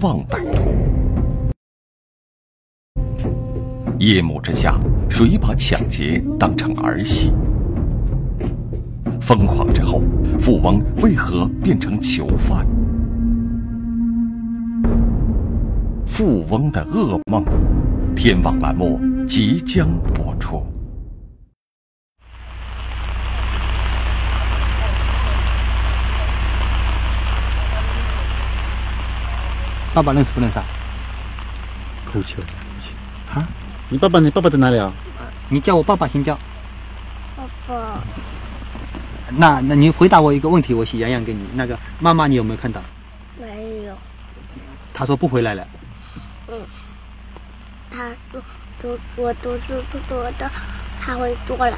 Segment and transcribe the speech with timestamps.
[0.00, 0.62] 望歹徒。
[3.98, 4.78] 夜幕之下，
[5.10, 7.32] 谁把抢劫当成儿戏？
[9.20, 10.00] 疯狂之后，
[10.38, 12.64] 富翁为何变成囚犯？
[16.06, 17.44] 富翁的噩梦，
[18.14, 20.64] 天网栏目即将播出。
[29.98, 30.64] 爸爸认识不认识啊？
[32.06, 32.36] 口气，
[33.34, 33.42] 啊？
[33.88, 34.92] 你爸爸，你爸爸在哪里啊？
[35.48, 36.38] 你叫我爸爸先叫。
[37.36, 38.00] 爸爸，
[39.32, 41.44] 那那你回答我一个问题，我写洋洋给你。
[41.54, 42.80] 那个妈妈你有没有看到？
[43.40, 43.98] 没有。
[44.94, 45.66] 他说不回来了。
[46.46, 46.60] 嗯。
[47.90, 48.40] 他说
[48.80, 50.48] 读我读书读多的，
[51.00, 51.76] 他会过来的。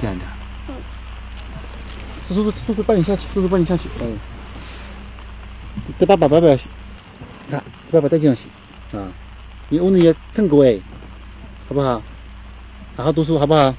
[0.00, 0.24] 这样的。
[0.68, 0.74] 嗯。
[2.28, 3.88] 叔叔叔叔帮你下去，叔叔帮你下去。
[4.00, 4.16] 嗯。
[5.96, 6.48] 带爸爸爸爸，
[7.48, 8.48] 看，带爸爸带这样洗
[8.96, 9.08] 啊！
[9.70, 10.78] 你屋里也疼过哎，
[11.68, 12.02] 好不好？
[12.96, 13.74] 好好读书，好不好？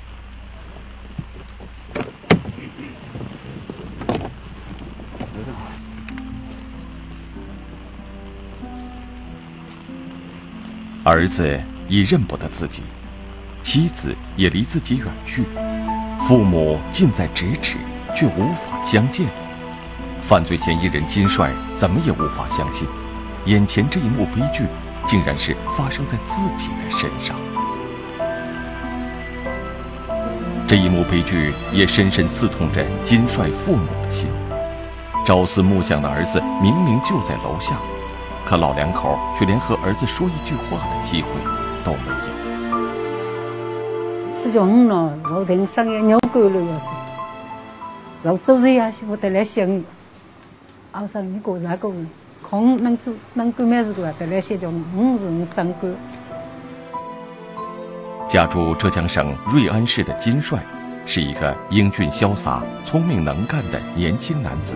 [11.03, 12.83] 儿子已认不得自己，
[13.63, 15.43] 妻子也离自己远去，
[16.21, 17.77] 父母近在咫尺，
[18.15, 19.27] 却无法相见。
[20.21, 22.87] 犯罪嫌疑人金帅怎么也无法相信，
[23.45, 24.67] 眼前这一幕悲剧，
[25.07, 27.35] 竟然是发生在自己的身上。
[30.67, 34.29] 这一幕悲剧也深深刺痛着金帅父母的心。
[35.25, 37.81] 朝思暮想的儿子明明就在楼下，
[38.45, 41.29] 可老两口却连和儿子说一句话的机会
[41.83, 42.15] 都没有。
[44.31, 46.85] 吃叫五了，肉丁上也尿够了，要是
[48.23, 49.83] 肉做热呀，我得来想你。
[50.99, 51.89] 熬上一个那个，
[52.43, 55.95] 空能做能够咩事个，在那些叫五人三个。
[58.27, 60.59] 家住浙江省瑞安市的金帅，
[61.05, 64.75] 是一个英俊潇洒、聪明能干的年轻男子。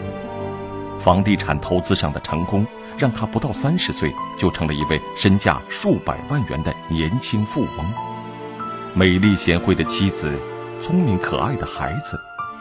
[0.97, 2.65] 房地产投资上的成功，
[2.97, 4.09] 让他不到三十岁
[4.39, 7.85] 就成了一位身价数百万元的年轻富翁。
[8.93, 10.31] 美丽贤惠的妻子，
[10.81, 12.17] 聪明可爱的孩子，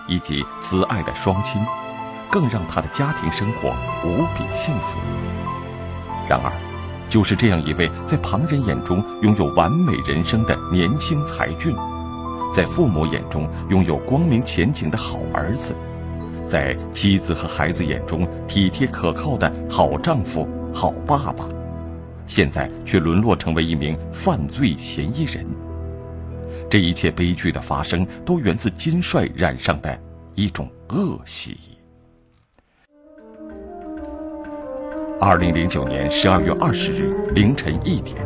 [0.09, 1.63] 以及慈爱的双亲。
[2.33, 4.99] 更让他的家庭生活无比幸福。
[6.27, 6.51] 然而，
[7.07, 11.77] 就是这样一位在旁人眼中拥有完美人生的年轻才俊，
[12.51, 15.77] 在父母眼中拥有光明前景的好儿子，
[16.47, 21.47] 在妻子和孩子眼中体贴可靠的好丈夫、好爸爸，
[22.27, 25.45] 现在却沦落成为一名犯罪嫌疑人。
[26.71, 30.01] 这一切悲剧的发生，都源自金帅染上的
[30.35, 31.59] 一种恶习。
[35.25, 38.19] 二零零九年十二月二十日凌晨一点，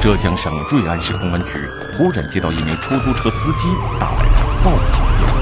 [0.00, 3.68] 浙江省瑞安市公安局突然接到一名出租车司机
[4.00, 5.36] 打来的报警电话。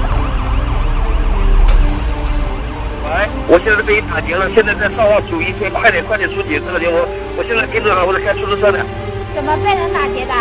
[3.07, 6.59] 喂，我现在被人打劫了，现在在上望九一村，快点快点出警！
[6.59, 7.07] 这个电话，
[7.39, 8.83] 我现在盯着他，我在开出租车呢。
[9.31, 10.35] 怎么被人打劫的？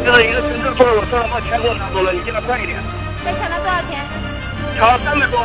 [0.00, 2.80] 就是一个乘客说我车上把钱给我拿走了，你尽量快一点。
[3.20, 4.00] 被抢了多少钱？
[4.72, 5.36] 抢了三百多。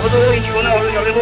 [0.00, 1.20] 我说我很穷呢，我说小林多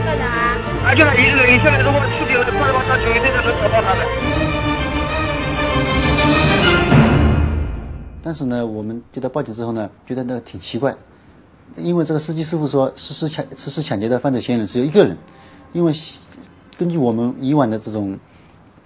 [0.00, 0.56] 个人啊？
[0.84, 1.54] 啊，就他一个人。
[1.54, 4.06] 你现在如果出警了，就快点把他九一队的能找到他们。
[8.22, 10.94] 但是呢，我们接到报警之后呢，觉得那个挺奇怪，
[11.76, 15.16] 因为这个司机师傅说实施抢实施抢劫的犯罪嫌疑人只有一个人，
[15.72, 15.92] 因为
[16.76, 18.18] 根据我们以往的这种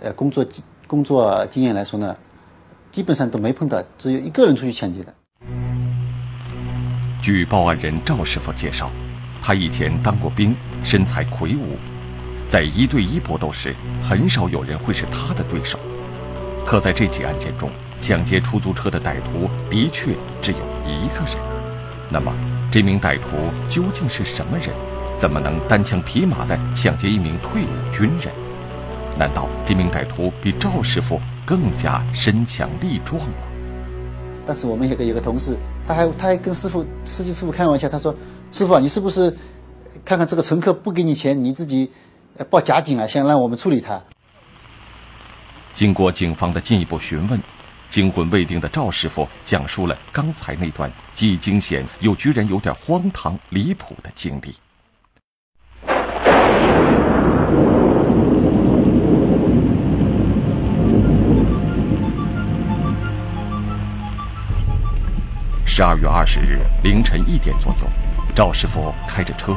[0.00, 0.46] 呃工作
[0.86, 2.16] 工作经验来说呢，
[2.92, 5.12] 基本上都没碰到只有一个人出去抢劫的。
[7.20, 8.90] 据报案人赵师傅介绍。
[9.46, 11.76] 他以前当过兵，身材魁梧，
[12.48, 15.78] 在一对一搏斗时，很少有人会是他的对手。
[16.64, 21.36] 可在这起案件中，抢劫出租车的歹徒的确只有一个人。
[22.10, 22.32] 那么，
[22.72, 23.26] 这名歹徒
[23.68, 24.70] 究竟是什么人？
[25.18, 28.32] 怎么能单枪匹马地抢劫一名退伍军人？
[29.18, 33.36] 难道这名歹徒比赵师傅更加身强力壮吗？
[34.46, 35.54] 但是我们有个有个同事，
[35.86, 38.14] 他还他还跟师傅司机师傅开玩笑，他说。
[38.54, 39.36] 师傅，你是不是
[40.04, 41.90] 看看这个乘客不给你钱，你自己
[42.48, 43.04] 报假警啊？
[43.04, 44.00] 想让我们处理他？
[45.74, 47.42] 经过警方的进一步询问，
[47.90, 54.54] 惊魂未定的赵师傅讲述了刚才那段既惊险又居然有点荒唐离谱的经历。
[65.66, 68.03] 十二月二十日凌晨一点左右。
[68.34, 69.54] 赵师傅开着车，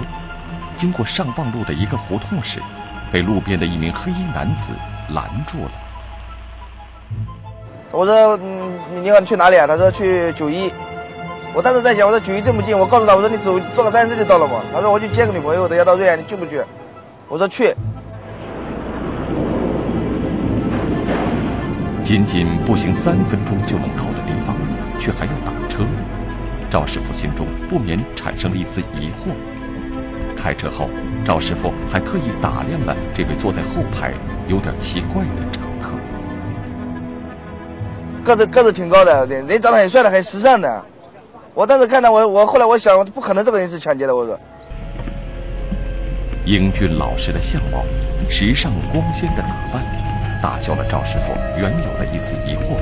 [0.76, 2.62] 经过上望路的一个胡同时，
[3.12, 4.72] 被路边的一名黑衣男子
[5.16, 5.72] 拦住了。
[7.90, 10.72] 我说：“嗯，你好，你去哪里啊？”他说：“去九一。”
[11.56, 14.62] 我当时在想，我说九一这么近，我告诉他，我说你走坐个三轮车就到了嘛。
[14.72, 16.62] 他说：“我去接个女朋友等下到瑞安，你去不去？”
[17.28, 17.74] 我说：“去。”
[22.00, 24.56] 仅仅步行三分钟就能到的地方，
[25.00, 25.84] 却还要打车，
[26.70, 29.32] 赵师傅心中不免产生了一丝疑惑。
[30.36, 30.90] 开车后，
[31.26, 34.14] 赵师傅还特意打量了这位坐在后排
[34.48, 35.92] 有点奇怪的乘客，
[38.24, 40.86] 个子个子挺高的，人人长得很帅的，很时尚的。
[41.54, 44.16] 我当时看到我，我后来我想，不可能这个人是抢劫的。
[44.16, 44.40] 我说，
[46.46, 47.84] 英俊老实的相貌，
[48.30, 49.84] 时尚光鲜的打扮。
[50.40, 52.78] 打消了赵师傅原有的一丝疑惑。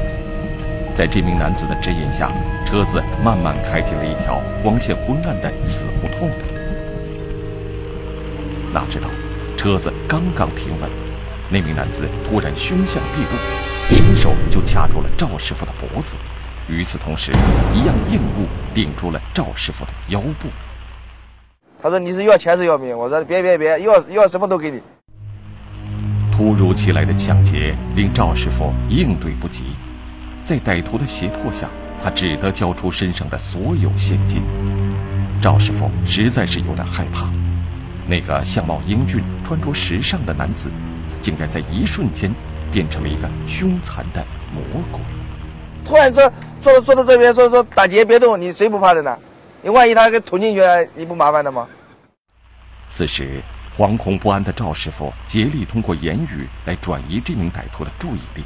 [0.96, 2.32] 在这名男子的指引下，
[2.66, 6.34] 车子慢慢开进了一条光线昏暗的死胡同里。
[8.74, 9.10] 哪知道，
[9.58, 10.90] 车子刚刚停稳，
[11.50, 16.16] 那名男子突然凶相毕露，伸手就掐住了赵师傅的脖子，
[16.70, 17.34] 与此同时，
[17.74, 20.48] 一样硬物顶住了赵师傅的腰部。
[21.84, 24.82] 他说：“你是要钱是要命？”我说：“别别别，要要什么都给你。”
[26.32, 29.66] 突如其来的抢劫令赵师傅应对不及，
[30.46, 31.68] 在歹徒的胁迫下，
[32.04, 34.44] 他只得交出身上的所有现金。
[35.42, 37.34] 赵师傅实在是有点害怕，
[38.06, 40.70] 那个相貌英俊、穿着时尚的男子，
[41.20, 42.32] 竟然在一瞬间
[42.72, 45.02] 变成了一个凶残的魔鬼。
[45.84, 46.32] 突然这
[46.62, 49.18] 坐到坐到这边说说打劫别动，你谁不怕的呢？
[49.64, 50.62] 你万一他给捅进去，
[50.96, 51.68] 你不麻烦的吗？
[52.88, 53.42] 此时。
[53.78, 58.42] 惶恐不安的赵师傅竭力通过言语来转移这名歹徒的注意力，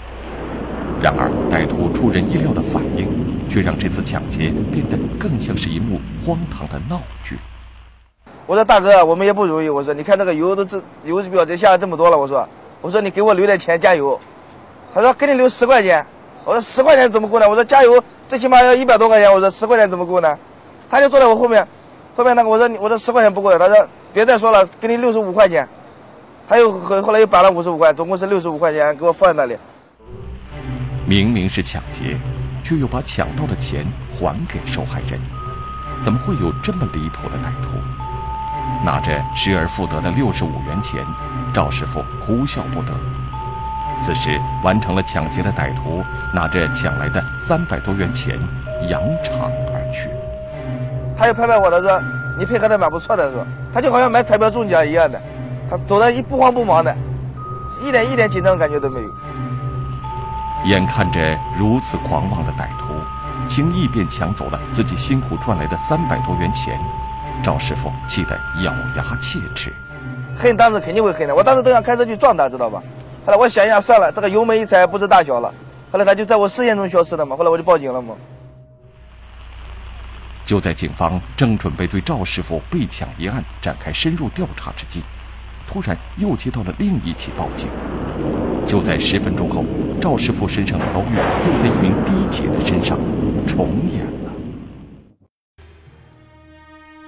[1.02, 3.08] 然而歹徒出人意料的反应，
[3.50, 7.38] 却让这次抢劫变得更像是一幕荒唐的闹剧。
[8.46, 9.70] 我说大哥，我们也不容易。
[9.70, 12.18] 我说你看这个油都这油表这下来这么多了。
[12.18, 12.48] 我说
[12.82, 14.20] 我说你给我留点钱加油。
[14.94, 16.06] 他说给你留十块钱。
[16.44, 17.48] 我说十块钱怎么够呢？
[17.48, 19.32] 我说加油最起码要一百多块钱。
[19.32, 20.38] 我说十块钱怎么够呢？
[20.90, 21.66] 他就坐在我后面，
[22.16, 23.58] 后面那个我说你我说十块钱不够。
[23.58, 23.76] 他说。
[24.12, 25.70] 别再说了，给你六十五块钱，
[26.48, 29.56] 他又后后来又摆了五十五块，总共是六十五块钱，给我放在那里。
[31.10, 32.16] 明明是抢劫，
[32.64, 33.84] 却又把抢到的钱
[34.14, 35.20] 还给受害人，
[36.04, 37.72] 怎么会有这么离谱的歹徒？
[38.86, 41.04] 拿着失而复得的六十五元钱，
[41.52, 42.94] 赵师傅哭笑不得。
[44.00, 48.40] 此时完成了抢劫的歹徒拿着抢来的三百多元钱
[48.88, 50.12] 扬长而去。
[51.18, 52.00] 他又拍拍我，他说。
[52.38, 53.48] 你配合的蛮不错的，是吧？
[53.74, 55.20] 他就好像买彩票中奖一样的，
[55.72, 56.96] 他走的一不慌不忙的，
[57.84, 59.10] 一点一点紧张的感觉都没有。
[60.66, 62.94] 眼看着如此狂妄的歹徒，
[63.48, 66.78] 轻易便抢走了自己辛苦赚来的三百多元钱，
[67.42, 69.74] 赵师傅气得咬牙切齿。
[70.36, 72.84] 恨当时肯定会恨的，我当时都想开车去撞他，知道吧？
[73.26, 75.54] 后来我想一想，算了，这个油门一踩不知大小了。
[75.92, 78.14] 后来他就在我视线中消失了嘛，后来我就报警了嘛。
[80.46, 85.04] 就在警方正准备对赵师傅被抢一案展开深入调查之际，
[85.68, 87.68] 突然又接到了另一起报警。
[88.70, 89.66] 就在十分钟后，
[90.00, 93.00] 赵师傅身上的遭遇又在一名低姐的身上
[93.48, 94.32] 重演了。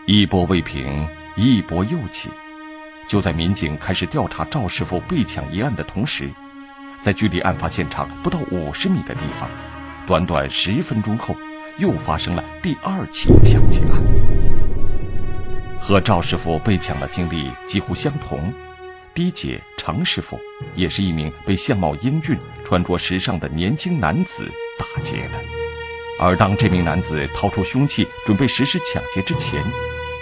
[0.08, 2.30] 一波未平，一波又起。
[3.08, 6.32] 就在民警开始调查赵师傅被抢一案的同时，
[7.00, 9.48] 在距离案发现场不到五十米的地方，
[10.08, 11.36] 短短十分钟后。
[11.78, 14.04] 又发生了第二起抢劫案，
[15.80, 18.52] 和赵师傅被抢的经历几乎相同。
[19.14, 20.40] D 姐常师傅
[20.74, 24.50] 也是一名被相貌英俊、穿着时尚的年轻男子
[24.80, 25.40] 打劫的。
[26.18, 29.62] 而当这名男子掏出凶器准备实施抢劫之前，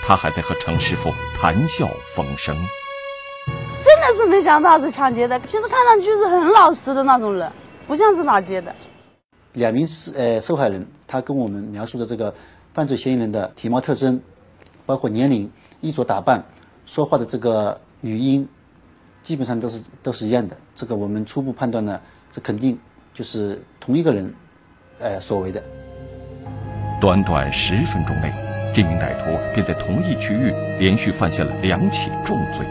[0.02, 2.56] 他还在和程师傅谈笑风生。
[3.84, 7.52] 真的是没想到是抢劫的，其实看上去是很老实的那种人，
[7.86, 8.76] 不像是打劫的。
[9.54, 12.34] 两名受呃受害人，他跟我们描述的这个
[12.74, 14.20] 犯罪嫌疑人的体貌特征，
[14.86, 16.44] 包括年龄、衣着打扮、
[16.86, 18.48] 说话的这个语音，
[19.24, 20.58] 基本上都是都是一样的。
[20.74, 22.00] 这个我们初步判断呢，
[22.32, 22.78] 这肯定
[23.14, 24.34] 就是同一个人，
[25.00, 25.64] 呃所为的。
[27.02, 28.34] 短短十分钟内，
[28.74, 32.66] 这名歹徒便在同一区域连续犯下了两起重罪，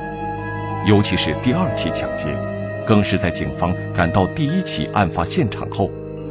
[0.87, 2.37] 尤其是第二起抢劫，
[2.87, 5.91] 更是在警方赶到第一起案发现场后。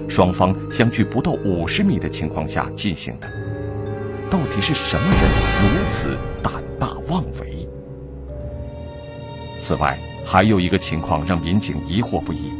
[0.09, 3.27] 双方相距不到五十米的情况下进行的，
[4.29, 5.21] 到底是什么人
[5.61, 7.56] 如此胆大妄为？
[9.59, 12.51] 此外，还有一个情况让民警疑惑不已。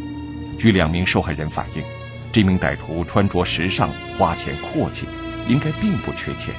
[0.58, 1.84] 据两名受害人反映，
[2.32, 5.06] 这名歹徒穿着时尚、花钱阔气，
[5.48, 6.54] 应该并不缺钱。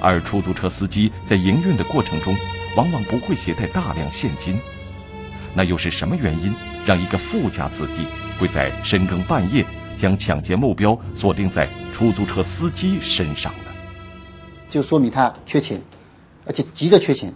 [0.00, 2.34] 而出租车司机在营运的过程中，
[2.76, 4.58] 往往不会携带大量现金。
[5.54, 6.52] 那又是什么原因
[6.86, 8.06] 让一个富家子弟
[8.40, 9.64] 会在深更半夜
[9.98, 13.70] 将抢劫目标锁定在出租车司机身上呢？
[14.70, 15.80] 就说明他缺钱，
[16.46, 17.32] 而且急着缺钱。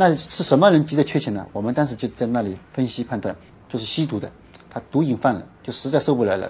[0.00, 1.44] 那是什么人急着缺钱呢？
[1.52, 3.34] 我们当时就在那里分析判断，
[3.68, 4.30] 就是吸毒的，
[4.70, 6.48] 他毒瘾犯了，就实在受不了了，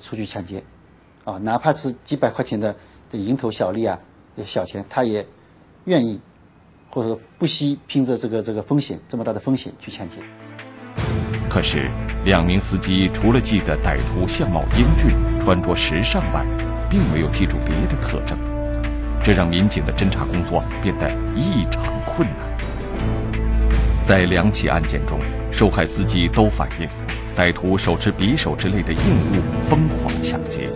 [0.00, 0.62] 出去抢劫，
[1.24, 2.72] 啊，哪怕是几百块钱的
[3.10, 3.98] 的蝇头小利啊，
[4.46, 5.26] 小钱，他也
[5.86, 6.20] 愿意，
[6.88, 10.20] 或者说不惜拼着这个这个风险，这么大的风险去抢劫。
[11.50, 11.90] 可是，
[12.24, 16.46] 两名司机除了记得歹徒相貌英俊、穿着时尚外，
[16.88, 18.38] 并没有记住别的特征，
[19.20, 22.47] 这让民警的侦查工作变得异常困难。
[24.08, 25.18] 在两起案件中，
[25.52, 26.88] 受害司机都反映，
[27.36, 30.70] 歹徒手持匕首之类的硬物疯狂抢劫，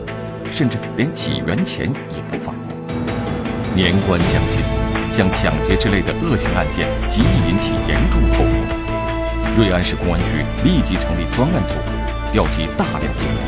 [0.52, 2.76] 甚至连几元钱也不放过。
[3.74, 4.60] 年关将近，
[5.10, 9.56] 像抢劫之类的恶性案件极易引起严重后果。
[9.56, 11.76] 瑞安市公安局立即成立专案组，
[12.34, 13.38] 调集大量警力，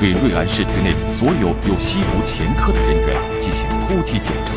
[0.00, 4.50] 对瑞安市区内所有有吸毒前科的人员进行突击检查，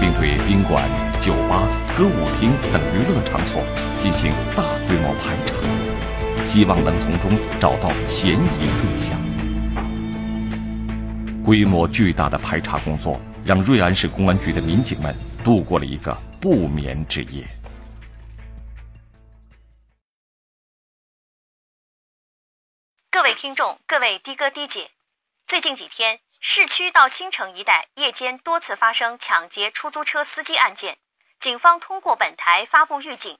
[0.00, 0.82] 并对宾馆。
[1.18, 1.66] 酒吧、
[1.96, 3.64] 歌舞厅等娱乐场所
[3.98, 5.56] 进行大规模排查，
[6.44, 9.18] 希望能从中找到嫌疑对象。
[11.42, 17.46] 规模巨大的排查工作让瑞安市公安局的民警们度过了一个不眠之夜。
[23.10, 24.90] 各位听众，各位的哥的姐，
[25.46, 30.98] 最近几天，市区到新城一带夜间多次发生抢劫出租车司机案件。
[31.46, 33.38] 警方通过本台发布预警。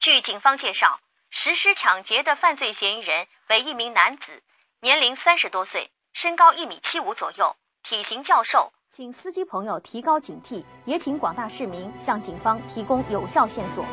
[0.00, 0.98] 据警方介绍，
[1.30, 4.42] 实施抢劫的犯罪嫌疑人为一名男子，
[4.80, 8.72] 年龄三十多岁，身高一米七五左右，体型较瘦。
[8.88, 13.84] 请司机朋友提高警惕，也请广大市民向警方提供有效线索。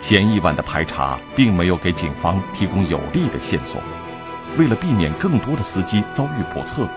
[0.00, 3.78] 前一晚的排查并没有给警方提供有力的线索。
[4.56, 6.88] 为了避免更多的司机遭遇不测，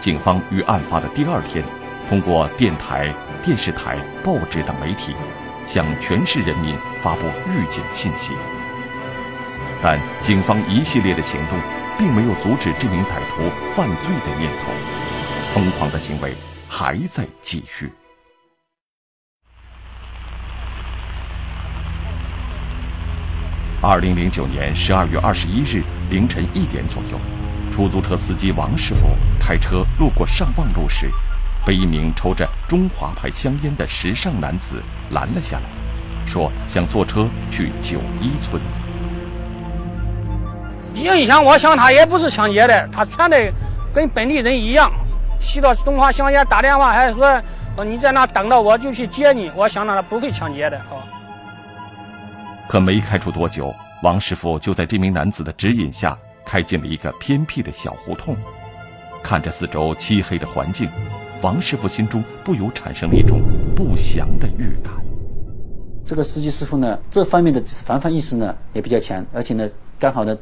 [0.00, 1.64] 警方于案发的第二天，
[2.08, 3.14] 通过电台。
[3.42, 5.14] 电视台、报纸等媒体
[5.66, 8.34] 向全市人民发布预警信息，
[9.82, 11.58] 但警方一系列的行动
[11.98, 14.72] 并没有阻止这名歹徒犯罪的念头，
[15.52, 16.34] 疯狂的行为
[16.68, 17.90] 还在继续。
[23.82, 27.18] 二零零九年十二月二十一日凌晨一点左右，
[27.72, 31.10] 出租车司机王师傅开车路过上望路时。
[31.64, 35.64] 被一名抽着中华牌香烟的时尚男子拦了下来，
[36.26, 38.60] 说想坐车去九一村。
[40.94, 43.52] 印象我想他也不是抢劫的，他穿的
[43.94, 44.90] 跟本地人一样，
[45.38, 47.40] 吸到中华香烟，打电话还说
[47.84, 49.50] 你在那等着，我就去接你。
[49.54, 51.02] 我想他不会抢劫的哦。
[52.68, 58.36] 可没开出多久，王师傅就在这名男子的指引下开进了一个偏僻的小胡同，
[59.22, 60.90] 看着四周漆黑的环境。
[61.42, 63.40] 王师傅心中不由产生了一种
[63.74, 64.92] 不祥的预感。
[66.04, 69.68] 这个司机师傅呢，这方面的防范意识呢也比较强，而且呢，
[69.98, 70.36] 刚好呢，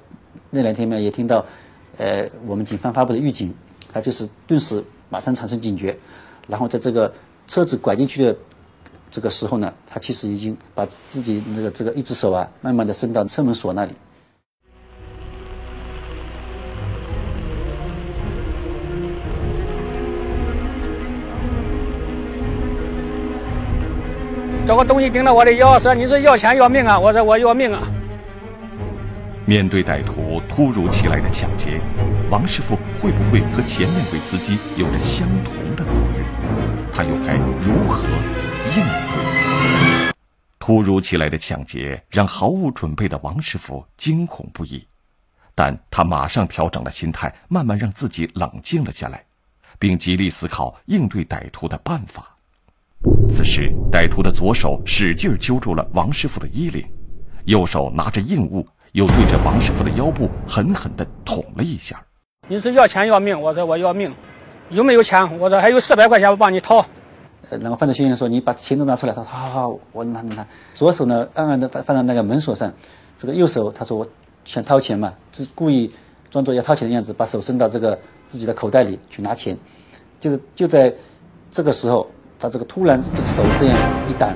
[0.51, 1.45] 那两天呢也听到，
[1.99, 3.55] 呃，我们警方发布的预警，
[3.93, 5.97] 他就是顿时马上产生警觉，
[6.49, 7.13] 然后在这个
[7.47, 8.37] 车子拐进去的
[9.09, 13.93] 这个时候呢，他其实已经把自己那个这个一只手啊，慢慢的伸到车门锁那里。
[24.69, 26.99] 找个东西顶到我的腰，说你是要钱要命啊！
[26.99, 27.89] 我说我要命啊！
[29.47, 31.81] 面对歹徒突如其来的抢劫，
[32.29, 36.23] 王师傅会不会和前两位司机有着相同的遭遇？
[36.93, 38.03] 他又该如何
[38.77, 40.13] 应对？
[40.59, 44.87] 突如其来的抢劫让毫无准备的王师傅惊恐不已，
[45.55, 49.25] 但他马上调整了心态，慢慢让自己冷静了下来，
[49.79, 52.35] 并极力思考应对歹徒的办法。
[53.31, 56.85] 此时，歹徒的左手使劲揪住了王师傅的衣领，
[57.45, 62.03] 右手拿着硬物，又对着王师傅的腰部狠狠地捅了一下。
[62.49, 63.39] 你是要钱要命？
[63.39, 64.13] 我说我要命。
[64.71, 65.39] 有没有钱？
[65.39, 66.85] 我说还有四百块钱，我帮你掏。
[67.51, 70.45] 呃，然后犯罪嫌疑人说：“你把钱都拿出来。”他说：“好好好，我拿拿。”
[70.75, 72.73] 左手呢，暗暗地放放在那个门锁上，
[73.17, 74.09] 这个右手他说：“我
[74.45, 75.93] 想掏钱嘛，是故意
[76.31, 79.57] 装作要掏钱的样子，把手伸到这个自己的口袋里去拿钱。”
[80.19, 80.93] 就是就在
[81.51, 82.11] 这个时候。
[82.39, 83.77] 他这个突然这个手这样
[84.09, 84.33] 一挡，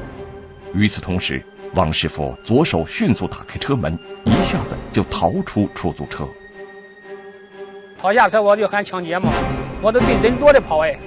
[0.75, 1.40] 与此同时，
[1.75, 6.26] 王师傅左手迅速打开车门，一下子就逃出出租车。
[7.97, 9.32] 跑下车我就喊抢劫嘛，
[9.80, 10.99] 我都对人多的跑哎。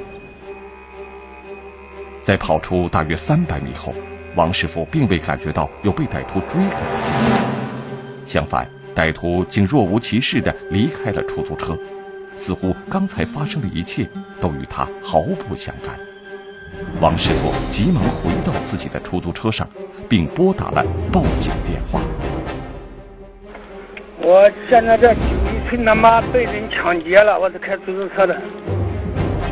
[2.23, 3.93] 在跑出大约三百米后，
[4.33, 7.37] 王师傅并未感觉到有被歹徒追赶的迹象，
[8.25, 11.77] 相反，歹徒竟若无其事地离开了出租车，
[12.37, 14.09] 似乎刚才发生的一切
[14.39, 15.99] 都与他毫不相干。
[17.01, 19.67] 王师傅急忙回到自己的出租车上，
[20.07, 21.99] 并拨打了报警电话。
[24.19, 28.35] 我现在在九一村他妈被人抢劫了，我是开出租车的。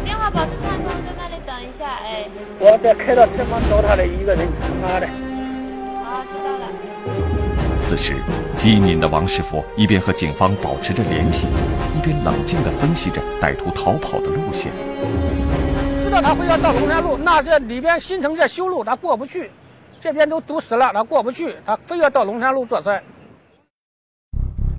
[0.03, 2.27] 电话保持畅通，在那里等一下，哎。
[2.59, 5.07] 我在开到前方找他的一个人，他妈的。
[6.03, 6.67] 好，知道了。
[7.79, 8.15] 此时，
[8.55, 11.47] 机敏的王师傅一边和警方保持着联系，
[11.95, 14.71] 一边冷静地分析着歹徒逃跑的路线。
[16.21, 19.49] 他会要到龙山路，那这里边新城在修路，他过不去，
[19.99, 23.01] 这边都堵死了，他过不去，他非要到龙山路做事。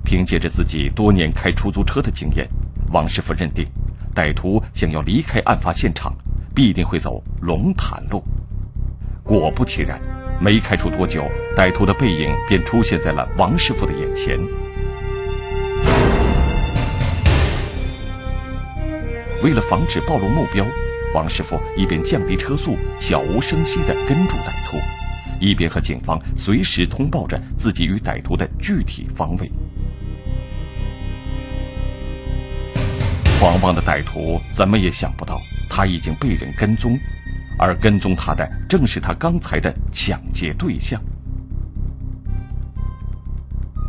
[0.05, 2.47] 凭借着自己多年开出租车的经验，
[2.93, 3.67] 王师傅认定，
[4.15, 6.15] 歹徒想要离开案发现场，
[6.55, 8.23] 必定会走龙潭路。
[9.25, 9.99] 果不其然，
[10.41, 11.25] 没开出多久，
[11.57, 14.39] 歹徒的背影便出现在了王师傅的眼前。
[19.43, 20.65] 为了防止暴露目标，
[21.15, 24.77] 王师傅一边降低车速，悄无声息地跟住歹徒，
[25.41, 29.49] 一边和警方随时通报着自己与歹徒的具体方位。
[33.39, 35.41] 狂妄的歹徒怎么也想不到，
[35.71, 36.99] 他已经被人跟踪，
[37.57, 41.01] 而跟踪他的正是他刚才的抢劫对象。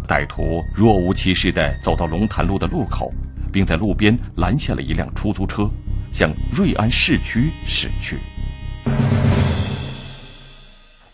[0.08, 3.12] 歹徒若无其事地走到龙潭路的路口，
[3.52, 5.68] 并在路边拦下了一辆出租车，
[6.16, 8.18] 向瑞安市区驶去。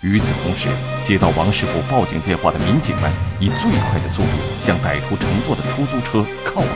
[0.01, 0.69] 与此同时，
[1.03, 4.27] 接到王师傅报警电话的民警们以最快的速度
[4.61, 6.69] 向歹徒乘坐的出租车靠拢。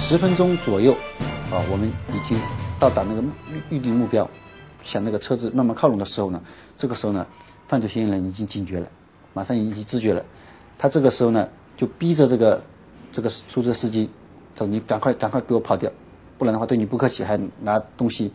[0.00, 0.94] 十分钟左右，
[1.52, 2.36] 啊，我们已经
[2.80, 3.22] 到达那个
[3.70, 4.28] 预预定目标，
[4.82, 6.42] 向那个车子慢慢靠拢的时候呢，
[6.74, 7.24] 这个时候呢，
[7.68, 8.88] 犯罪嫌疑人已经警觉了，
[9.32, 10.24] 马上已经知觉了，
[10.78, 12.62] 他这个时候呢，就逼着这个
[13.10, 14.10] 这个出租车司机，
[14.54, 15.90] 他说：“你赶快赶快给我跑掉，
[16.38, 18.32] 不然的话对你不客气，还拿东西，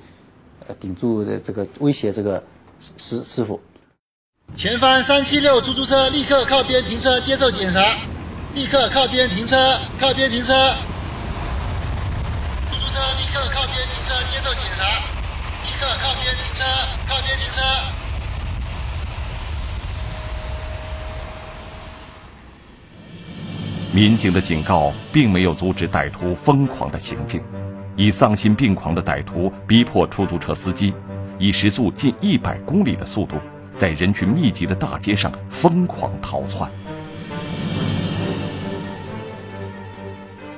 [0.67, 2.41] 呃，顶住的这个威胁这个
[2.97, 3.60] 师师傅。”
[4.56, 7.97] 前方三七六出租车立刻靠边停车接受检查，
[8.54, 10.54] 立刻靠边停车，靠边停车。
[12.69, 14.86] 出租车立刻靠边停车接受检查，
[15.65, 16.63] 立刻靠边停车，
[17.10, 17.62] 靠边停车。
[23.93, 27.41] 民警的警告并没有阻止歹徒疯狂的行径，
[27.95, 30.93] 以丧心病狂的歹徒逼迫出租车司机
[31.39, 33.38] 以时速近一百公里的速度，
[33.76, 36.69] 在人群密集的大街上疯狂逃窜。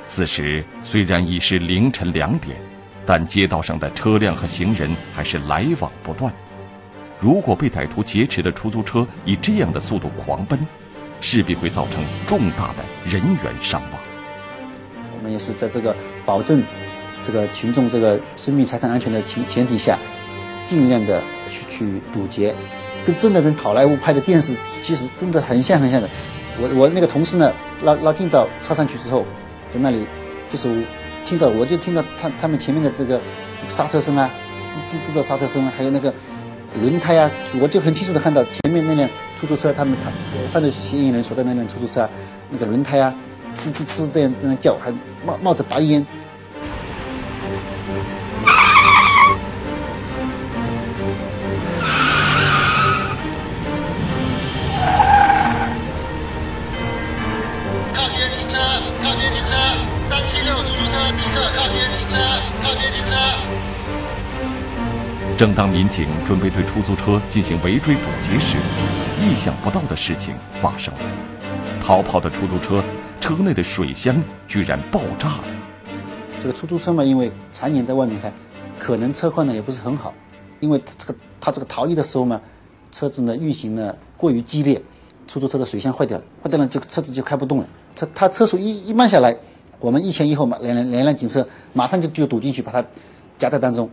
[0.06, 2.58] 此时虽然已是凌晨两点，
[3.06, 6.34] 但街道上的车辆和行人还是来往不断。
[7.20, 10.60] 如果被歹徒劫持的出租车以这样的速度狂奔，
[11.22, 13.92] 势必会造成重大的人员伤亡。
[15.18, 16.64] 我们也是在这个保证
[17.26, 19.98] 这个群众这个生命财产安全的前前提下，
[20.68, 22.54] 尽量的去去堵截，
[23.06, 26.10] 跟真的跟好莱坞拍的电视其实真的很像很像的。
[26.60, 27.54] 我我那个同事呢，
[27.84, 29.26] 拉拉近到超商去之后。
[29.72, 30.04] 在那里，
[30.50, 30.68] 就是
[31.28, 33.22] 听到，我就听到他他们前面的这个
[33.70, 34.28] 刹车声啊，
[34.68, 36.12] 吱吱吱的刹车声，还有那个
[36.82, 37.30] 轮胎啊，
[37.62, 39.08] 我就很清楚的看到前面那辆
[39.40, 40.12] 出租车，他们他
[40.52, 42.10] 犯罪嫌疑人所在那辆出租车，
[42.50, 43.16] 那个轮胎啊，
[43.56, 44.92] 吱吱吱这样这样叫，还
[45.26, 46.06] 冒冒着白烟。
[65.40, 68.58] 正当民警准备对出租车进行围追堵截时，
[69.24, 71.00] 意想不到的事情发生了。
[71.82, 72.84] 逃跑的出租车
[73.22, 75.44] 车内的水箱居然爆炸了。
[76.44, 78.30] 这个出租车嘛，因为常年在外面开，
[78.78, 80.14] 可能车况呢也不是很好。
[80.60, 82.42] 因为这个他这个逃逸的时候嘛，
[82.92, 84.82] 车子呢运行呢过于激烈，
[85.26, 87.68] 出租车的水箱坏掉了，坏掉了就车子就开不动了。
[87.96, 89.34] 他他车速一一慢下来，
[89.80, 92.86] 我们一前一后嘛，两两两辆警车马上就就堵进去，把他
[93.38, 93.90] 夹在当中。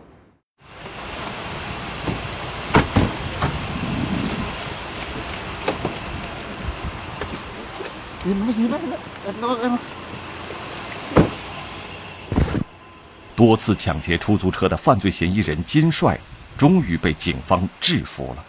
[13.37, 16.19] 多次抢劫出租车的犯罪嫌疑人金帅，
[16.57, 18.45] 终于被警方制服了。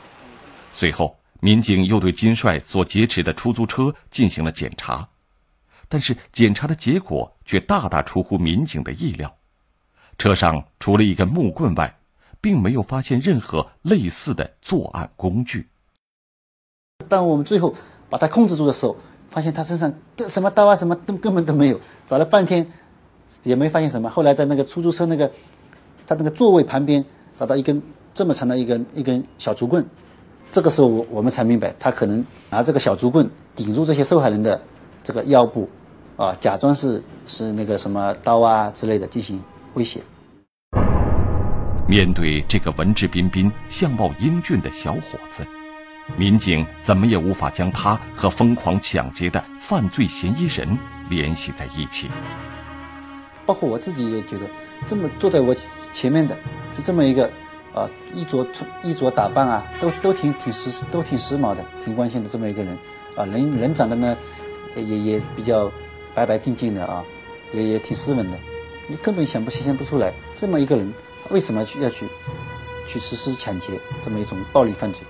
[0.73, 5.07] 随后，民警又对金帅所劫持的出租车进行了检查，
[5.87, 9.37] 但是检查的结果却大大出乎民警的意料。
[10.17, 11.99] 车上除了一根木棍外，
[12.41, 15.67] 并没有发现任何类似的作案工具。
[17.07, 17.75] 当我们最后
[18.09, 18.97] 把他控制住的时候，
[19.37, 21.79] 发现他身上什么刀啊，什么都根本都没有。
[22.07, 22.65] 找了半天，
[23.43, 24.09] 也没发现什么。
[24.09, 25.31] 后来在那个出租车那个
[26.07, 27.79] 他那个座位旁边找到一根
[28.15, 29.85] 这么长的一根一根小竹棍。
[30.51, 34.59] 这个时候我我们才明白，他可能拿这个小竹棍顶住这些受害人的
[35.03, 35.69] 这个腰部，
[36.15, 39.39] 啊，假装是是那个什么刀啊之类的进行
[39.75, 40.01] 威胁。
[41.87, 45.45] 面对这个文质彬彬、相貌英俊的小伙子，
[46.15, 50.77] 民警怎么也无法将他和疯狂抢劫的犯罪嫌疑人
[51.09, 52.09] 联系在一起。
[53.45, 54.49] 包括我自己也觉得，
[54.85, 55.53] 这么坐在我
[55.91, 56.37] 前面的
[56.75, 57.31] 是这么一个。
[57.73, 58.47] 啊，衣着
[58.81, 62.75] 衣着打扮啊，都都挺挺时都挺时髦的，挺光鲜的这么一个人，
[63.15, 64.17] 啊，人人长得呢，
[64.75, 65.71] 也也比较
[66.15, 67.03] 白白净净的啊，
[67.53, 68.39] 也也挺斯文的，
[68.87, 70.91] 你根本想不想象不出来，这么一个人
[71.29, 72.07] 为什么去要去
[72.87, 75.01] 去实施抢劫这么一种暴力犯罪？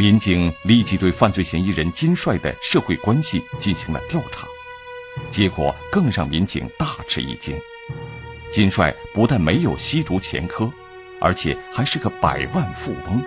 [0.00, 4.48] 民警立即对犯罪嫌疑人金帅的社会关系进行了调查，
[5.30, 7.54] 结果更让民警大吃一惊。
[8.50, 10.72] 金帅不但没有吸毒前科，
[11.20, 13.22] 而且还是个百万富翁。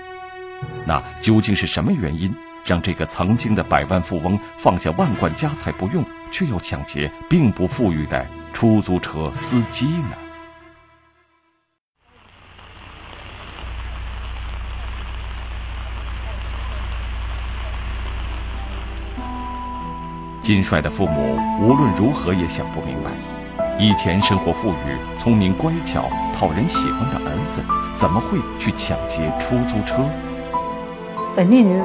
[0.84, 10.23] 那究竟是什么原因，让这个曾经的百万富翁放下万贯家财不用，却要抢劫并不富裕的出租车司机呢？
[20.44, 23.12] 金帅的父母无论如何也想不明白。
[23.80, 27.64] 以前生活富裕、聪明乖巧、讨人喜欢的儿子，
[27.96, 30.04] 怎么会去抢劫出租车？
[31.34, 31.82] 本地人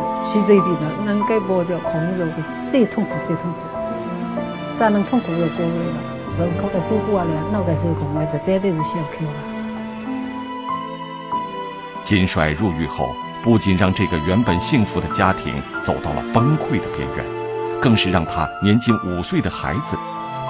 [1.06, 2.34] 能掉恐怖的
[2.68, 3.58] 最痛苦、最痛苦，
[4.76, 6.02] 咋能痛苦的过来了？
[6.36, 9.32] 都是靠个收获了，那个收获，这绝对是了。
[12.02, 17.24] 金帅入狱后，不仅让这个原本幸福的家庭走到了崩溃的边缘，
[17.80, 19.96] 更是让他年仅五岁的孩子。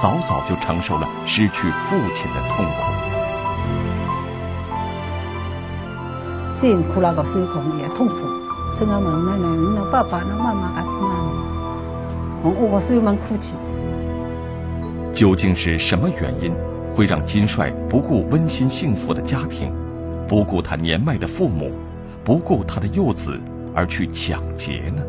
[0.00, 2.72] 早早就承受了失去父亲的痛苦。
[6.52, 8.14] 辛苦那个时候也痛苦，
[8.76, 11.30] 这个门奶奶、那爸爸、那妈妈还是那里，
[12.44, 13.56] 我我是蛮哭泣。
[15.12, 16.54] 究竟是什么原因，
[16.94, 19.72] 会让金帅不顾温馨幸福的家庭，
[20.28, 21.72] 不顾他年迈的父母，
[22.22, 23.36] 不顾他的幼子，
[23.74, 25.02] 而去抢劫呢？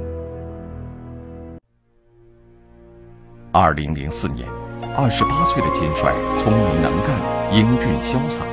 [3.52, 4.48] 二零零四年。
[4.96, 7.20] 二十八岁的金帅聪明能干、
[7.54, 8.46] 英俊潇洒，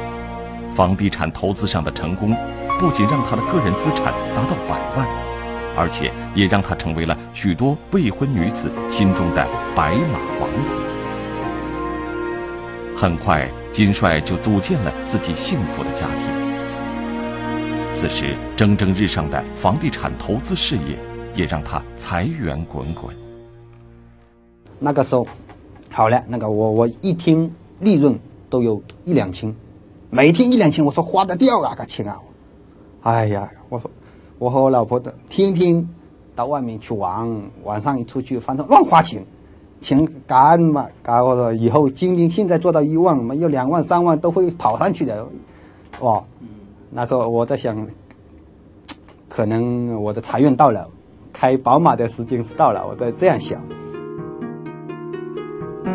[0.75, 2.35] 房地产投资上的成功，
[2.79, 5.07] 不仅让他的个人资产达到百万，
[5.77, 10.79] 而且也让他成为了许多未婚女子心中的白马王子。
[12.97, 16.31] 很快，金帅就组建了自己幸福的家庭。
[17.93, 20.99] 此时，蒸蒸日上的房地产投资事业，
[21.35, 23.26] 也让他财源滚滚。
[24.79, 25.27] 那个时候。
[25.89, 28.19] 好了，那个我我一天利润
[28.51, 29.55] 都有一两千，
[30.11, 32.21] 每天一两千，我说花得掉啊，个钱啊！
[33.01, 33.91] 哎呀，我说
[34.39, 35.89] 我和我老婆的天天
[36.35, 37.27] 到外面去玩，
[37.65, 39.25] 晚上一出去，反正乱花钱，
[39.81, 41.25] 钱干嘛干？
[41.25, 45.27] 我说以后今天现在做到一万，没有两万三万都会跑上去的，
[46.01, 46.23] 哇！
[46.91, 47.89] 那时候我在想，
[49.31, 50.87] 可能我的财运到了，
[51.33, 53.59] 开宝马的时间是到了，我在这样想。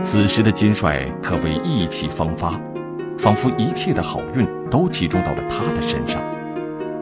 [0.03, 2.59] 此时的金帅可谓意气风发，
[3.19, 6.19] 仿佛一切的好运都集中到了他的身上。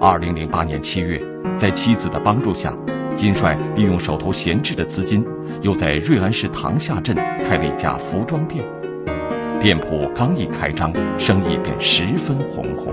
[0.01, 1.21] 二零零八年七月，
[1.57, 2.77] 在妻子的帮助下，
[3.15, 5.25] 金帅利用手头闲置的资金，
[5.61, 8.65] 又在瑞安市塘下镇开了一家服装店。
[9.61, 12.91] 店铺刚一开张，生意便十分红火。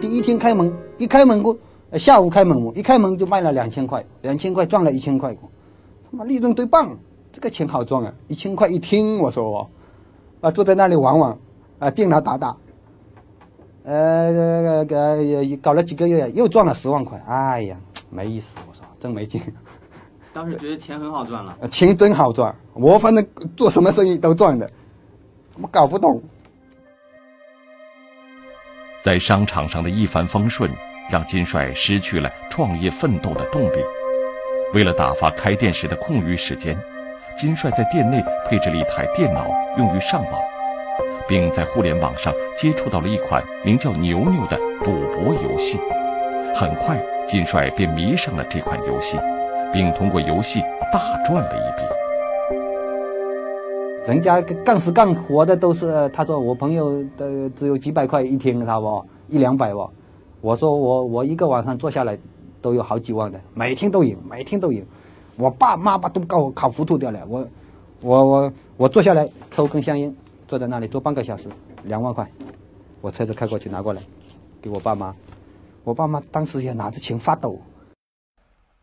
[0.00, 1.56] 第一天开门，一开门过，
[1.92, 5.36] 下午开门一开门就卖了两千块，两千块赚了一千块，
[6.10, 6.96] 他妈利润最棒。
[7.32, 8.12] 这个钱好赚啊！
[8.28, 9.70] 一千块一听，我说我，
[10.42, 11.38] 啊，坐在那里玩玩，
[11.78, 12.54] 啊，电脑打打，
[13.84, 17.18] 呃，呃，搞了几个月，又赚了十万块。
[17.26, 17.76] 哎呀，
[18.10, 19.40] 没意思，我说真没劲。
[20.34, 21.56] 当时觉得钱很好赚了。
[21.68, 24.70] 钱真好赚，我反正做什么生意都赚的，
[25.58, 26.22] 我搞不懂。
[29.02, 30.70] 在商场上的一帆风顺，
[31.10, 33.76] 让金帅失去了创业奋斗的动力。
[34.74, 36.78] 为了打发开店时的空余时间。
[37.42, 39.44] 金帅在店内配置了一台电脑，
[39.76, 40.32] 用于上网，
[41.26, 45.76] 并在互联网上接触到了一款名叫“牛牛”的赌博游戏。
[46.54, 49.18] 很快，金帅便迷上了这款游戏，
[49.72, 50.60] 并通过游戏
[50.92, 51.82] 大赚了一笔。
[54.06, 59.90] 人家干死干活的都是，他说我朋友的只有几百块一天，他不一两百不，
[60.40, 62.16] 我说我我一个晚上做下来
[62.60, 64.86] 都有好几万的，每天都赢，每天都赢，
[65.42, 67.48] 我爸妈把都搞我考糊涂掉了，我
[68.02, 70.14] 我我我坐下来抽根香烟，
[70.46, 71.48] 坐在那里坐半个小时，
[71.82, 72.30] 两万块，
[73.00, 74.00] 我车子开过去拿过来，
[74.60, 75.12] 给我爸妈，
[75.82, 77.60] 我爸妈当时也拿着钱发抖。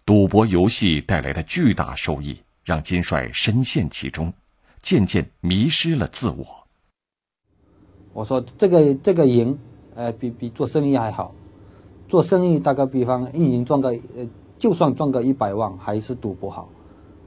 [0.05, 4.33] 赌博游戏带来的巨大收益，让金帅深陷其中，
[4.81, 6.45] 渐渐迷失了自我。
[8.11, 9.57] 我说这个这个赢，
[9.95, 11.33] 呃，比比做生意还好。
[12.09, 14.27] 做生意打个比方一年赚个，呃，
[14.59, 16.69] 就算赚个一百万，还是赌博好。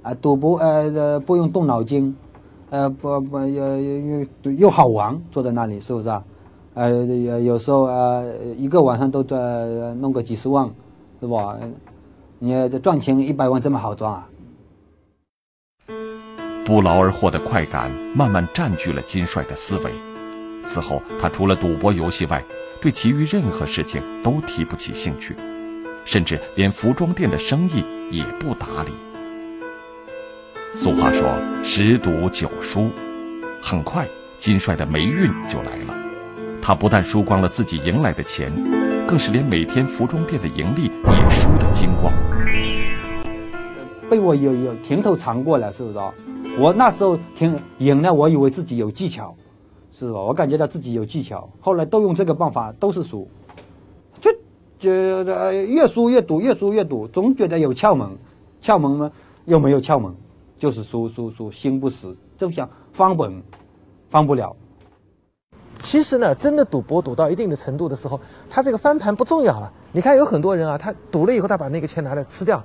[0.03, 2.15] 啊，赌博呃不用动脑筋，
[2.71, 6.23] 呃不不又又又好玩，坐在那里是不是啊？
[6.75, 8.23] 呃有有时候啊
[8.57, 9.37] 一个晚上都在
[9.95, 10.71] 弄个几十万，
[11.21, 11.59] 是吧？
[12.39, 14.29] 你这赚钱一百万这么好赚啊？
[16.65, 19.93] 不劳而获的快感慢慢占据了金帅的思维。
[20.67, 22.45] 此后，他除了赌博游戏外，
[22.81, 25.37] 对其余任何事情都提不起兴趣，
[26.05, 28.93] 甚至连服装店的生意也不打理。
[30.75, 31.29] 俗话说
[31.63, 32.91] “十赌九输”，
[33.63, 35.95] 很快金帅的霉运就来了。
[36.63, 38.53] 他不但输光了自己赢来的钱，
[39.07, 42.13] 更是连每天服装店的盈利也输得精光。
[44.09, 45.99] 被我有有甜头尝过了，是不是？
[46.59, 49.35] 我那时候挺赢了，我以为自己有技巧，
[49.91, 50.21] 是吧？
[50.21, 53.29] 我感觉到自己有技巧，后来都用这个办法都是输，
[54.83, 58.11] 就越输越赌，越输越赌，总觉得有窍门，
[58.61, 59.13] 窍门呢
[59.45, 60.13] 又没有窍门，
[60.59, 63.41] 就是输输输，心不死，就想翻本，
[64.11, 64.55] 翻不了。
[65.85, 69.73] 其实呢，真的赌博赌到一定的程度的时候，他这个翻盘不重要了。
[69.93, 72.63] 你看有很多人啊，他赌了以后，他把那个钱拿来吃掉。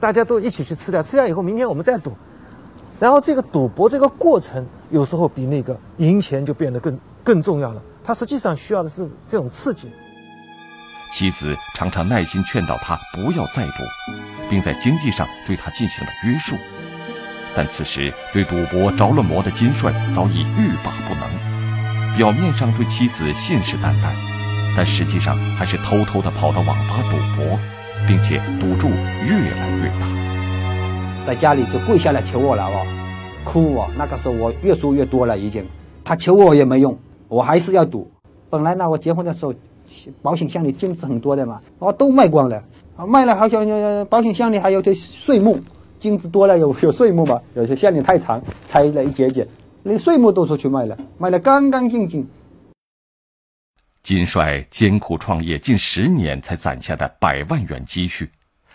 [0.00, 2.12] 大家都一起去吃掉，吃掉以后，明天我们再赌，
[2.98, 7.82] 然后这个赌博这个过程有时候比那个赢钱就变得更更重要了。
[8.02, 9.90] 他实际上需要的是这种刺激。
[11.12, 13.84] 妻子常常耐心劝导他不要再赌，
[14.48, 16.56] 并在经济上对他进行了约束。
[17.54, 24.12] 但此时对赌博着了魔的金帅早已欲罢不能，表面上对妻子信誓旦旦，
[24.76, 27.58] 但实际上还是偷偷的跑到网吧赌博。
[28.08, 32.86] 并且赌注越来越大，在家里就跪下来求我了哦，
[33.44, 33.90] 哭哦。
[33.94, 35.62] 那个时候我越输越多了，已经。
[36.02, 38.10] 他求我也没用，我还是要赌。
[38.48, 39.52] 本来呢，我结婚的时候，
[40.22, 42.62] 保险箱里金子很多的嘛，我都卖光了。
[42.96, 43.64] 啊，卖了好像
[44.06, 45.58] 保险箱里还有些碎木，
[45.98, 49.46] 金子多了有 有碎木嘛，有些项链太长，拆了一节节，
[49.84, 52.28] 连碎木都出去卖了，卖的干干净净。
[54.02, 58.30] 金帅艰苦创业近十年才攒下的百万元积蓄，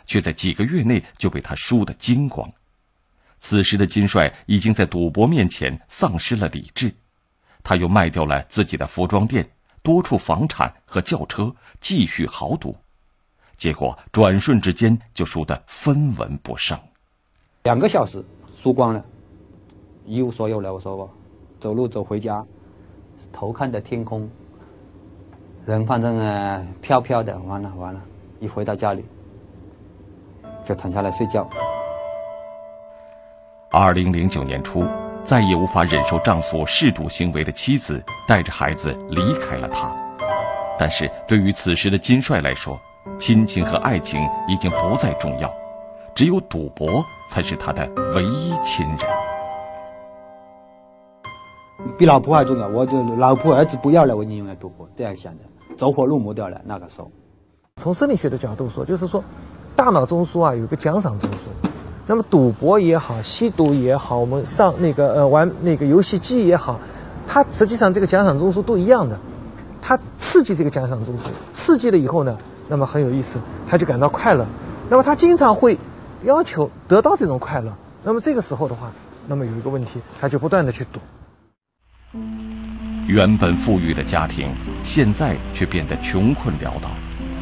[0.05, 2.49] 却在几个月内就被他输得精光。
[3.39, 6.93] 此时的金帅已经在赌博面前丧失了理智，
[7.63, 9.47] 他又卖掉了自己的服装店、
[9.85, 12.75] 多处房产和轿车，继续豪赌。
[13.55, 16.77] 结果转瞬之间就输得分文不剩。
[17.63, 18.21] 两个小时
[18.55, 19.05] 输光了，
[20.03, 20.73] 一无所有了。
[20.73, 21.07] 我说我，
[21.59, 22.43] 走路走回家，
[23.31, 24.27] 头看着天空。
[25.67, 28.01] 人反正啊飘飘的，完了完了，
[28.39, 29.05] 一回到家里
[30.65, 31.47] 就躺下来睡觉。
[33.69, 34.83] 二零零九年初，
[35.25, 39.91] 再也无法忍受丈夫嗜赌行为的妻子带着孩子离开了他。
[40.77, 42.79] 但是对于此时的金帅来说，
[43.17, 45.51] 亲情和爱情已经不再重要，
[46.13, 48.99] 只有赌博才是他的唯一亲人。
[51.97, 55.43] 比老婆还重要，我就老婆儿子不要了，我宁愿赌博，这样想的。
[55.77, 56.61] 走火入魔掉了。
[56.65, 57.11] 那个时候，
[57.77, 59.23] 从生理学的角度说，就是说，
[59.75, 61.47] 大脑中枢啊有个奖赏中枢。
[62.07, 66.79] 那么赌博也好，吸毒也好，我们上那个呃玩那个游戏机也好，
[67.27, 69.19] 它实际上这个奖赏中枢都一样的。
[69.81, 72.37] 它刺激这个奖赏中枢，刺激了以后呢，
[72.67, 74.45] 那么很有意思，他就感到快乐。
[74.89, 75.77] 那么他经常会
[76.23, 77.71] 要求得到这种快乐。
[78.03, 78.91] 那么这个时候的话，
[79.27, 80.99] 那么有一个问题，他就不断的去赌。
[83.07, 86.89] 原本富裕的家庭，现在却变得穷困潦倒。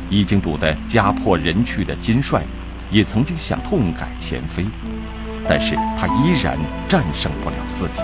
[0.09, 2.45] 已经赌得家破人去的金帅，
[2.93, 4.63] 也曾经想痛改前非，
[5.49, 8.03] 但是他依然战胜不了自己。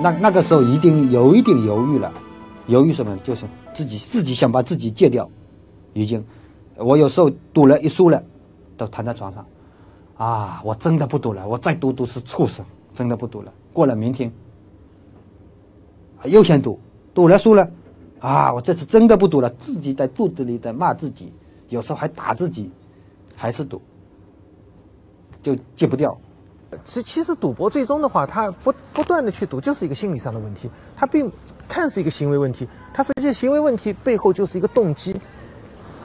[0.00, 2.12] 那那个时候一定有一点犹豫了，
[2.68, 3.16] 犹豫什么？
[3.18, 5.28] 就是自己自己想把自己戒掉。
[5.92, 6.24] 已经，
[6.76, 8.22] 我有时候赌了一输了，
[8.76, 9.44] 都躺在床上，
[10.16, 12.64] 啊，我真的不赌了，我再赌赌是畜生，
[12.94, 13.52] 真的不赌了。
[13.72, 14.32] 过了明天。
[16.26, 16.78] 又想赌，
[17.12, 17.68] 赌了输了，
[18.20, 18.52] 啊！
[18.52, 21.32] 我这次真的不赌了，自己在肚子里在骂自己，
[21.70, 22.70] 有时候还打自己，
[23.34, 23.80] 还是赌，
[25.42, 26.16] 就戒不掉，
[26.84, 30.68] 其其实赌博最终的话，他不不断的去赌，就是一个心理上的问题。
[30.94, 31.32] 他并
[31.68, 35.18] 看是一个行为问题，他实际行为问题背后就是一个动机，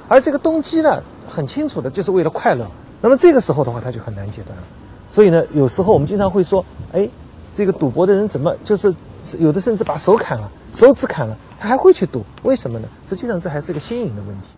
[0.08, 2.66] 而这个动机呢，很清楚的就是为了快乐。
[3.02, 4.64] 那么这个时候的话，他就很难戒断了。
[5.10, 7.10] 所以呢，有时候我们经常会说，哎，
[7.54, 8.94] 这个赌博的人怎么就是
[9.40, 12.24] 有的甚至把手砍了，手指砍了，他还会去赌？
[12.44, 12.88] 为什么呢？
[13.04, 14.50] 实际上这还是一个心瘾的问题。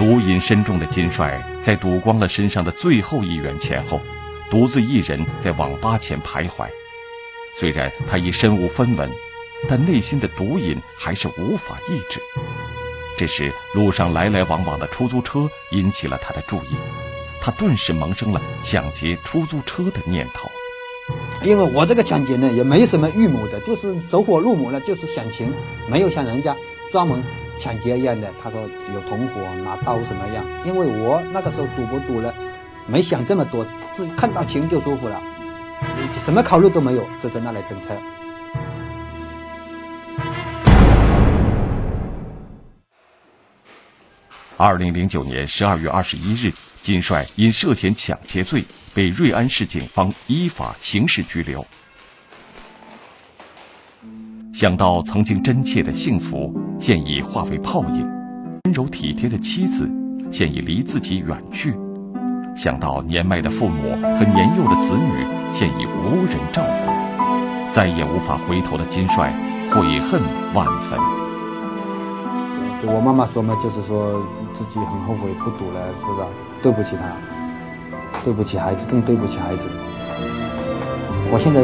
[0.00, 4.00] 毒瘾深重的金帅，在赌光了身上的最后一元钱后，
[4.48, 6.66] 独自一人在网吧前徘徊。
[7.54, 9.10] 虽然他已身无分文，
[9.68, 12.18] 但内心的毒瘾还是无法抑制。
[13.18, 16.74] 这时，路上来来往往的出租车引起了他的注意，
[17.38, 20.48] 他顿时萌生了抢劫出租车的念头。
[21.42, 25.52] 因为我这个抢劫呢，也没什么预谋的，就是走火入魔了，就是想钱，
[25.86, 26.56] 没有像人家
[26.90, 27.22] 专门。
[27.60, 28.58] 抢劫一样的，他说
[28.94, 30.42] 有同伙拿刀什么样？
[30.64, 32.34] 因为我那个时候赌博赌了，
[32.86, 35.20] 没想这么多，只看到钱就舒服了，
[36.24, 37.88] 什么考虑都没有，就在那里等车。
[44.56, 51.64] 二零零九年十二月二十一日，金帅因涉嫌抢劫罪被瑞安市警方依法刑事拘留。
[54.52, 58.06] 想到曾经真切的幸福，现已化为泡影；
[58.64, 59.86] 温柔体贴的妻子，
[60.30, 61.72] 现已离自己远去；
[62.56, 69.30] 想到年迈的父母和年幼的子女，现已无人照顾，再也无法回头的金帅
[69.70, 70.22] 悔恨
[70.54, 70.98] 万分。
[72.80, 74.22] 对，我妈妈说嘛，就是说
[74.54, 76.26] 自己很后悔不赌了，是吧？
[76.62, 77.02] 对不起她，
[78.24, 79.68] 对不起孩子，更对不起孩子。
[81.30, 81.60] 我现在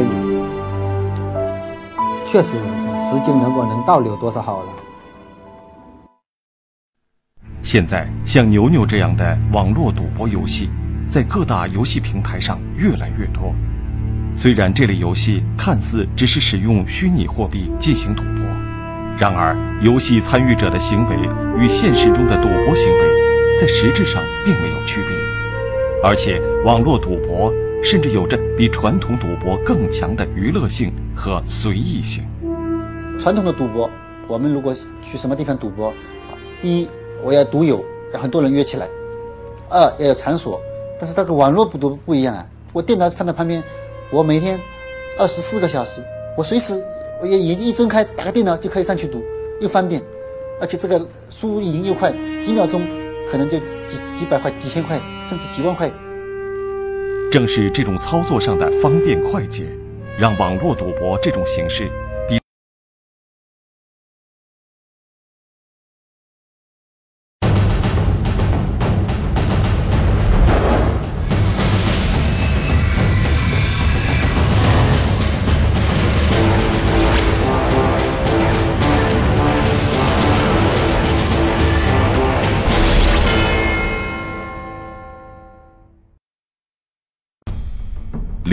[2.23, 2.87] 确实是。
[2.99, 4.67] 时间能够能倒流多少好了？
[7.67, 10.69] 现在像牛牛这样的网络赌博游戏，
[11.05, 13.53] 在各大游戏平台上越来越多。
[14.37, 18.45] 虽然这类游戏看似只是使用虚拟货币进行赌博，
[19.19, 21.17] 然而游戏参与者的行为
[21.59, 25.17] 与现实中的赌博行为，在实质上并没有区别，
[26.01, 27.53] 而且网络赌博
[27.83, 32.23] 甚至有着比传统赌博更强的娱乐性和随意性。
[33.19, 33.89] 传统的赌博，
[34.25, 35.93] 我们如果去什么地方赌博，
[36.61, 36.87] 第一
[37.23, 38.85] 我要赌友，要很多人约起来；
[39.69, 40.61] 二要有场所。
[40.99, 43.63] 但是这个网络赌不一样啊，我电脑放在旁边，
[44.09, 44.59] 我每天
[45.19, 46.01] 二十四个小时，
[46.35, 46.81] 我随时
[47.21, 49.21] 我眼眼睛一睁开，打开电脑就可以上去赌，
[49.61, 50.01] 又方便，
[50.59, 50.99] 而且这个
[51.29, 52.11] 输赢又快，
[52.43, 52.81] 几秒钟
[53.31, 55.91] 可能就几几百块、几千块，甚至几万块。
[57.31, 59.67] 正是这种操作上的方便快捷，
[60.17, 61.91] 让网络赌博这种形式。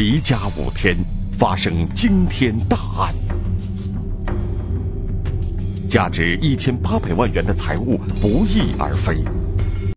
[0.05, 0.95] 离家五天，
[1.33, 3.15] 发生惊天大案，
[5.89, 9.25] 价值一千八百万元的财物不翼而飞。